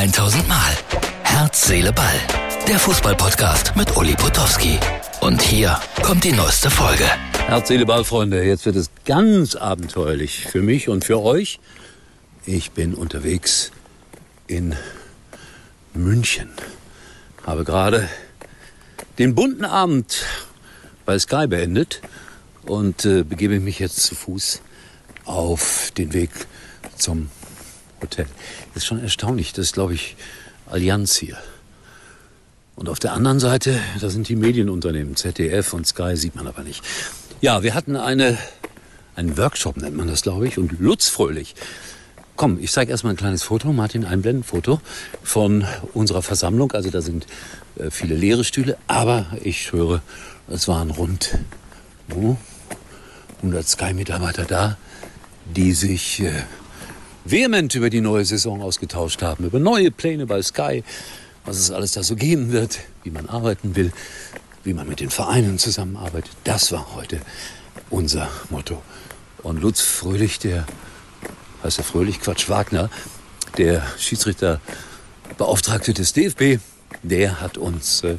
1000 0.00 0.48
Mal. 0.48 0.78
Herz, 1.24 1.66
Seele, 1.66 1.92
Ball. 1.92 2.18
Der 2.66 2.78
Fußballpodcast 2.78 3.76
mit 3.76 3.98
Uli 3.98 4.14
Potowski. 4.14 4.78
Und 5.20 5.42
hier 5.42 5.78
kommt 6.02 6.24
die 6.24 6.32
neueste 6.32 6.70
Folge. 6.70 7.04
Herz, 7.46 7.68
Seele, 7.68 7.84
Ball, 7.84 8.02
Freunde. 8.02 8.42
Jetzt 8.42 8.64
wird 8.64 8.76
es 8.76 8.88
ganz 9.04 9.56
abenteuerlich 9.56 10.46
für 10.46 10.62
mich 10.62 10.88
und 10.88 11.04
für 11.04 11.20
euch. 11.20 11.60
Ich 12.46 12.70
bin 12.70 12.94
unterwegs 12.94 13.72
in 14.46 14.74
München. 15.92 16.48
Habe 17.44 17.64
gerade 17.64 18.08
den 19.18 19.34
bunten 19.34 19.66
Abend 19.66 20.24
bei 21.04 21.18
Sky 21.18 21.46
beendet 21.46 22.00
und 22.64 23.04
äh, 23.04 23.22
begebe 23.22 23.60
mich 23.60 23.78
jetzt 23.80 24.02
zu 24.02 24.14
Fuß 24.14 24.62
auf 25.26 25.92
den 25.98 26.14
Weg 26.14 26.30
zum 26.96 27.28
Hotel. 28.00 28.26
Ist 28.74 28.86
schon 28.86 29.02
erstaunlich. 29.02 29.52
Das 29.52 29.66
ist, 29.66 29.74
glaube 29.74 29.94
ich, 29.94 30.16
Allianz 30.66 31.16
hier. 31.16 31.38
Und 32.76 32.88
auf 32.88 32.98
der 32.98 33.12
anderen 33.12 33.40
Seite, 33.40 33.78
da 34.00 34.08
sind 34.08 34.28
die 34.28 34.36
Medienunternehmen, 34.36 35.14
ZDF 35.14 35.74
und 35.74 35.86
Sky, 35.86 36.16
sieht 36.16 36.34
man 36.34 36.46
aber 36.46 36.62
nicht. 36.62 36.82
Ja, 37.42 37.62
wir 37.62 37.74
hatten 37.74 37.96
eine, 37.96 38.38
einen 39.16 39.36
Workshop, 39.36 39.76
nennt 39.76 39.96
man 39.96 40.08
das, 40.08 40.22
glaube 40.22 40.48
ich, 40.48 40.56
und 40.56 40.80
Lutz 40.80 41.08
Fröhlich. 41.08 41.54
Komm, 42.36 42.58
ich 42.58 42.72
zeige 42.72 42.90
erstmal 42.90 43.12
ein 43.12 43.18
kleines 43.18 43.42
Foto, 43.42 43.72
Martin, 43.74 44.06
einblenden, 44.06 44.44
Foto 44.44 44.80
von 45.22 45.66
unserer 45.92 46.22
Versammlung. 46.22 46.72
Also 46.72 46.88
da 46.88 47.02
sind 47.02 47.26
äh, 47.76 47.90
viele 47.90 48.14
leere 48.14 48.44
Stühle, 48.44 48.78
aber 48.86 49.26
ich 49.42 49.62
schwöre, 49.62 50.00
es 50.48 50.66
waren 50.66 50.90
rund 50.90 51.38
oh, 52.14 52.36
100 53.42 53.68
Sky-Mitarbeiter 53.68 54.44
da, 54.44 54.78
die 55.54 55.72
sich 55.72 56.22
äh, 56.22 56.32
vehement 57.24 57.74
über 57.74 57.90
die 57.90 58.00
neue 58.00 58.24
Saison 58.24 58.62
ausgetauscht 58.62 59.22
haben, 59.22 59.44
über 59.44 59.58
neue 59.58 59.90
Pläne 59.90 60.26
bei 60.26 60.42
Sky, 60.42 60.82
was 61.44 61.58
es 61.58 61.70
alles 61.70 61.92
da 61.92 62.02
so 62.02 62.16
geben 62.16 62.52
wird, 62.52 62.78
wie 63.02 63.10
man 63.10 63.28
arbeiten 63.28 63.76
will, 63.76 63.92
wie 64.64 64.74
man 64.74 64.88
mit 64.88 65.00
den 65.00 65.10
Vereinen 65.10 65.58
zusammenarbeitet. 65.58 66.32
Das 66.44 66.72
war 66.72 66.94
heute 66.94 67.20
unser 67.88 68.28
Motto. 68.50 68.82
Und 69.42 69.60
Lutz 69.60 69.80
Fröhlich, 69.80 70.38
der 70.38 70.66
heißt 71.62 71.78
er 71.78 71.84
Fröhlich, 71.84 72.20
Quatsch, 72.20 72.48
Wagner, 72.48 72.90
der 73.56 73.82
Schiedsrichterbeauftragte 73.98 75.94
des 75.94 76.12
DFB, 76.12 76.60
der 77.02 77.40
hat 77.40 77.56
uns 77.56 78.02
äh, 78.02 78.16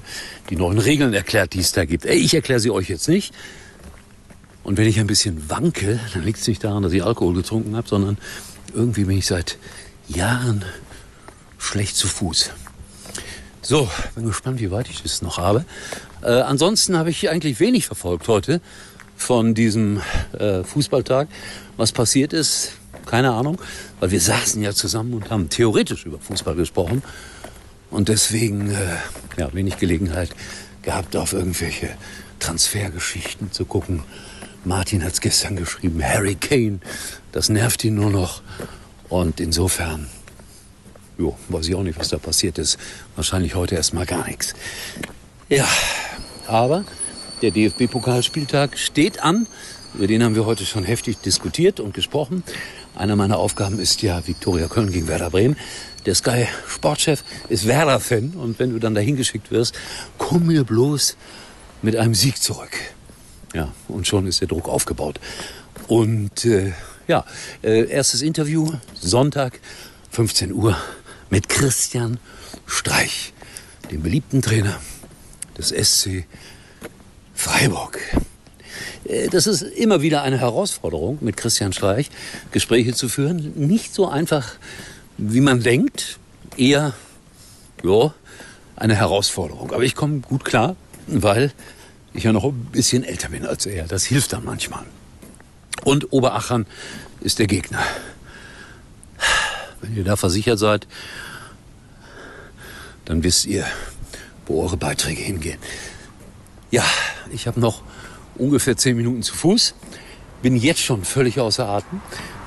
die 0.50 0.56
neuen 0.56 0.80
Regeln 0.80 1.14
erklärt, 1.14 1.54
die 1.54 1.59
es 1.59 1.72
da 1.72 1.86
gibt. 1.86 2.06
Ich 2.06 2.33
erkläre 2.33 2.59
sie 2.59 2.72
euch 2.72 2.89
jetzt 2.89 3.08
nicht. 3.08 3.33
Und 4.64 4.78
wenn 4.78 4.88
ich 4.88 5.00
ein 5.00 5.08
bisschen 5.08 5.50
wanke, 5.50 6.00
dann 6.14 6.23
liegt 6.23 6.39
es 6.39 6.48
nicht 6.48 6.64
daran, 6.64 6.83
dass 6.83 6.94
ich 6.94 7.04
Alkohol 7.04 7.33
getrunken 7.33 7.76
habe, 7.76 7.88
sondern 7.88 8.17
irgendwie 8.73 9.05
bin 9.05 9.17
ich 9.17 9.27
seit 9.27 9.58
Jahren 10.08 10.66
schlecht 11.58 11.95
zu 11.95 12.08
Fuß. 12.08 12.52
So, 13.61 13.89
bin 14.16 14.25
gespannt, 14.25 14.59
wie 14.59 14.72
weit 14.72 14.89
ich 14.89 15.03
das 15.03 15.22
noch 15.22 15.38
habe. 15.38 15.66
Äh, 16.23 16.31
ansonsten 16.31 16.97
habe 16.97 17.09
ich 17.09 17.30
eigentlich 17.30 17.59
wenig 17.59 17.86
verfolgt 17.86 18.27
heute 18.27 18.59
von 19.16 19.53
diesem 19.53 20.02
äh, 20.38 20.64
Fußballtag. 20.64 21.27
Was 21.77 21.92
passiert 21.92 22.33
ist, 22.33 22.73
keine 23.05 23.31
Ahnung, 23.31 23.61
weil 23.99 24.11
wir 24.11 24.19
saßen 24.19 24.61
ja 24.61 24.73
zusammen 24.73 25.14
und 25.14 25.30
haben 25.30 25.49
theoretisch 25.49 26.05
über 26.05 26.19
Fußball 26.19 26.55
gesprochen 26.55 27.03
und 27.92 28.09
deswegen 28.09 28.72
äh, 28.72 28.95
ja, 29.38 29.53
wenig 29.53 29.77
Gelegenheit 29.77 30.31
gehabt, 30.81 31.16
auf 31.16 31.33
irgendwelche 31.33 31.89
Transfergeschichten 32.39 33.52
zu 33.52 33.66
gucken. 33.66 34.03
Martin 34.64 35.04
hat 35.04 35.14
es 35.14 35.22
gestern 35.22 35.56
geschrieben, 35.56 36.04
Harry 36.04 36.36
Kane, 36.36 36.80
das 37.31 37.50
nervt 37.50 37.84
ihn 37.84 37.95
nur 37.95 38.12
noch. 38.12 38.42
Und 39.09 39.40
insofern, 39.40 40.08
jo, 41.17 41.36
weiß 41.50 41.67
ich 41.67 41.76
auch 41.76 41.84
nicht, 41.84 42.00
was 42.00 42.09
da 42.09 42.17
passiert 42.17 42.58
ist. 42.58 42.78
Wahrscheinlich 43.16 43.56
heute 43.56 43.76
erstmal 43.76 44.06
gar 44.06 44.28
nichts. 44.28 44.54
Ja, 45.50 45.67
aber 46.48 46.86
der 47.42 47.52
DFB-Pokalspieltag 47.52 48.77
steht 48.77 49.23
an. 49.23 49.48
Über 49.95 50.08
den 50.08 50.23
haben 50.23 50.36
wir 50.36 50.45
heute 50.45 50.66
schon 50.66 50.83
heftig 50.83 51.17
diskutiert 51.17 51.80
und 51.80 51.93
gesprochen. 51.93 52.43
Einer 52.95 53.16
meiner 53.16 53.39
Aufgaben 53.39 53.80
ist 53.80 54.02
ja 54.04 54.26
Viktoria 54.26 54.67
Köln 54.67 54.92
gegen 54.92 55.08
Werder 55.08 55.32
Bremen. 55.32 55.58
Der 56.05 56.16
Sky 56.16 56.48
Sportchef 56.67 57.23
ist 57.49 57.67
Werder-Fan 57.67 58.32
und 58.36 58.60
wenn 58.60 58.72
du 58.72 58.80
dann 58.80 58.95
dahin 58.95 59.17
geschickt 59.17 59.52
wirst, 59.52 59.76
komm 60.17 60.48
mir 60.48 60.64
bloß 60.64 61.17
mit 61.82 61.95
einem 61.95 62.16
Sieg 62.16 62.42
zurück. 62.42 62.72
Ja, 63.54 63.73
und 63.88 64.08
schon 64.08 64.28
ist 64.28 64.42
der 64.42 64.48
Druck 64.48 64.70
aufgebaut. 64.70 65.20
Und 65.88 66.45
äh, 66.45 66.72
ja, 67.08 67.26
äh, 67.64 67.89
erstes 67.89 68.22
Interview, 68.22 68.72
Sonntag, 69.00 69.60
15 70.12 70.54
Uhr, 70.54 70.78
mit 71.30 71.50
Christian 71.50 72.20
Streich, 72.66 73.34
dem 73.92 74.04
beliebten 74.04 74.42
Trainer 74.42 74.80
des 75.58 75.70
SC 75.70 76.26
Freiburg. 77.34 78.00
Äh, 79.04 79.28
das 79.28 79.48
ist 79.48 79.61
immer 79.61 80.02
wieder 80.02 80.22
eine 80.23 80.40
Herausforderung, 80.40 81.17
mit 81.22 81.36
Christian 81.36 81.73
Streich 81.73 82.10
Gespräche 82.52 82.94
zu 82.94 83.10
führen. 83.10 83.54
Nicht 83.56 83.94
so 83.94 84.08
einfach, 84.08 84.54
wie 85.17 85.42
man 85.42 85.61
denkt. 85.61 86.20
Eher, 86.58 86.94
ja, 87.84 88.14
eine 88.76 88.95
Herausforderung. 88.95 89.72
Aber 89.73 89.84
ich 89.84 89.95
komme 89.95 90.20
gut 90.20 90.45
klar, 90.45 90.76
weil 91.08 91.52
ich 92.14 92.23
ja 92.23 92.33
noch 92.33 92.44
ein 92.44 92.66
bisschen 92.72 93.04
älter 93.04 93.30
bin 93.30 93.45
als 93.45 93.66
er. 93.66 93.86
Das 93.88 94.05
hilft 94.05 94.33
dann 94.33 94.44
manchmal. 94.44 94.83
Und 95.83 96.11
Oberachern 96.11 96.66
ist 97.22 97.39
der 97.39 97.48
Gegner. 97.48 97.80
Wenn 99.82 99.95
ihr 99.95 100.04
da 100.04 100.16
versichert 100.16 100.60
seid, 100.60 100.88
dann 103.05 103.23
wisst 103.23 103.45
ihr, 103.45 103.66
wo 104.45 104.64
eure 104.64 104.77
Beiträge 104.77 105.22
hingehen. 105.22 105.58
Ja, 106.70 106.86
ich 107.32 107.48
habe 107.48 107.60
noch 107.60 107.82
ungefähr 108.36 108.78
zehn 108.78 108.95
Minuten 108.95 109.23
zu 109.23 109.33
Fuß. 109.33 109.73
Bin 110.42 110.55
jetzt 110.55 110.82
schon 110.82 111.04
völlig 111.04 111.39
außer 111.39 111.67
Atem. 111.67 112.02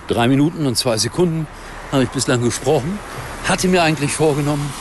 Drei 0.09 0.29
Minuten 0.29 0.67
und 0.67 0.77
zwei 0.77 0.99
Sekunden 0.99 1.47
habe 1.91 2.05
ich 2.05 2.11
bislang 2.11 2.43
gesprochen. 2.43 2.99
Hatte 3.45 3.69
mir 3.69 3.83
eigentlich 3.83 4.13
vorgenommen, 4.13 4.73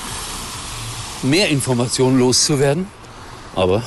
mehr 1.21 1.49
Informationen 1.49 2.19
loszuwerden. 2.19 2.87
Aber 3.55 3.83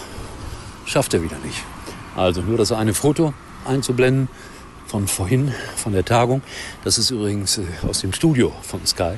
schafft 0.87 1.13
er 1.15 1.23
wieder 1.23 1.37
nicht. 1.45 1.63
Also 2.17 2.41
nur 2.41 2.57
das 2.57 2.73
eine 2.73 2.95
Foto 2.95 3.35
einzublenden 3.67 4.29
von 4.87 5.07
vorhin, 5.07 5.53
von 5.77 5.93
der 5.93 6.05
Tagung. 6.05 6.43
Das 6.85 6.97
ist 6.97 7.11
übrigens 7.11 7.59
äh, 7.59 7.65
aus 7.87 8.01
dem 8.01 8.13
Studio 8.13 8.53
von 8.63 8.87
Sky. 8.87 9.15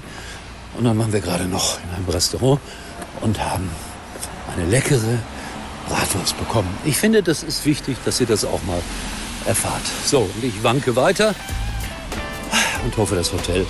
Und 0.77 0.85
dann 0.85 0.99
waren 0.99 1.13
wir 1.13 1.21
gerade 1.21 1.45
noch 1.45 1.79
in 1.83 1.95
einem 1.95 2.09
Restaurant 2.09 2.61
und 3.21 3.39
haben 3.39 3.69
eine 4.57 4.67
leckere 4.67 5.19
Bratwurst 5.89 6.39
bekommen. 6.39 6.69
Ich 6.85 6.97
finde, 6.97 7.23
das 7.23 7.43
ist 7.43 7.65
wichtig, 7.67 7.97
dass 8.05 8.21
ihr 8.21 8.27
das 8.27 8.45
auch 8.45 8.63
mal 8.65 8.81
erfahrt. 9.47 9.83
So, 10.05 10.21
und 10.21 10.45
ich 10.45 10.63
wanke 10.63 10.97
weiter 10.97 11.35
und 12.85 12.97
hoffe, 12.97 13.15
das 13.15 13.33
Hotel 13.33 13.67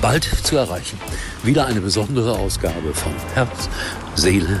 bald 0.00 0.24
zu 0.24 0.56
erreichen. 0.56 0.98
Wieder 1.42 1.66
eine 1.66 1.80
besondere 1.80 2.38
Ausgabe 2.38 2.94
von 2.94 3.12
Herz, 3.34 3.68
Seele. 4.14 4.60